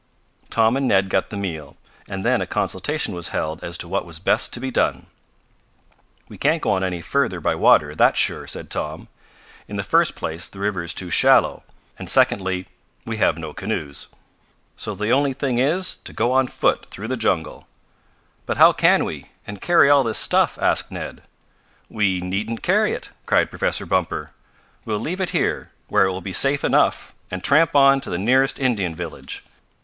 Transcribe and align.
Tom 0.49 0.75
and 0.75 0.87
Ned 0.87 1.09
got 1.09 1.29
the 1.29 1.37
meal, 1.37 1.77
and 2.09 2.25
then 2.25 2.41
a 2.41 2.47
consultation 2.47 3.13
was 3.13 3.27
held 3.27 3.63
as 3.63 3.77
to 3.77 3.87
what 3.87 4.03
was 4.03 4.17
best 4.17 4.51
to 4.51 4.59
be 4.59 4.71
done. 4.71 5.05
"We 6.27 6.39
can't 6.39 6.59
go 6.63 6.71
on 6.71 6.83
any 6.83 7.03
further 7.03 7.39
by 7.39 7.53
water, 7.53 7.93
that's 7.93 8.17
sure," 8.17 8.47
said 8.47 8.71
Tom. 8.71 9.09
"In 9.67 9.75
the 9.75 9.83
first 9.83 10.15
place 10.15 10.47
the 10.47 10.57
river 10.57 10.81
is 10.81 10.95
too 10.95 11.11
shallow, 11.11 11.61
and 11.99 12.09
secondly 12.09 12.65
we 13.05 13.17
have 13.17 13.37
no 13.37 13.53
canoes. 13.53 14.07
So 14.75 14.95
the 14.95 15.11
only 15.11 15.33
thing 15.33 15.59
is 15.59 15.95
to 15.97 16.13
go 16.13 16.31
on 16.31 16.47
foot 16.47 16.87
through 16.89 17.07
the 17.07 17.15
jungle." 17.15 17.67
"But 18.47 18.57
how 18.57 18.71
can 18.73 19.05
we, 19.05 19.29
and 19.45 19.61
carry 19.61 19.87
all 19.87 20.03
this 20.03 20.17
stuff?" 20.17 20.57
asked 20.59 20.89
Ned. 20.91 21.21
"We 21.89 22.21
needn't 22.21 22.63
carry 22.63 22.93
it!" 22.93 23.11
cried 23.27 23.51
Professor 23.51 23.85
Bumper. 23.85 24.31
"We'll 24.83 24.97
leave 24.97 25.21
it 25.21 25.29
here, 25.29 25.69
where 25.89 26.05
it 26.05 26.11
will 26.11 26.21
be 26.21 26.33
safe 26.33 26.63
enough, 26.63 27.13
and 27.29 27.43
tramp 27.43 27.75
on 27.75 28.01
to 28.01 28.09
the 28.09 28.17
nearest 28.17 28.57
Indian 28.57 28.95
village. 28.95 29.43